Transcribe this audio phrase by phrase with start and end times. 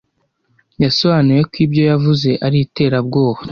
[0.83, 3.39] Yasobanuye ko ibyo yavuze ari iterabwoba.